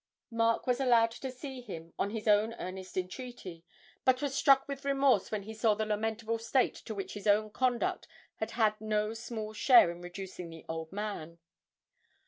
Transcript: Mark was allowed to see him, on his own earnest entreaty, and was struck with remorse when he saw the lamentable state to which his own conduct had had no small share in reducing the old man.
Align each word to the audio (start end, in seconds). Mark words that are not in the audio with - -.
Mark 0.31 0.65
was 0.65 0.79
allowed 0.79 1.11
to 1.11 1.29
see 1.29 1.61
him, 1.61 1.93
on 1.99 2.09
his 2.09 2.27
own 2.27 2.55
earnest 2.57 2.97
entreaty, 2.97 3.63
and 4.03 4.19
was 4.19 4.33
struck 4.33 4.67
with 4.67 4.83
remorse 4.83 5.29
when 5.29 5.43
he 5.43 5.53
saw 5.53 5.75
the 5.75 5.85
lamentable 5.85 6.39
state 6.39 6.73
to 6.73 6.95
which 6.95 7.13
his 7.13 7.27
own 7.27 7.51
conduct 7.51 8.07
had 8.37 8.49
had 8.49 8.81
no 8.81 9.13
small 9.13 9.53
share 9.53 9.91
in 9.91 10.01
reducing 10.01 10.49
the 10.49 10.65
old 10.67 10.91
man. 10.91 11.37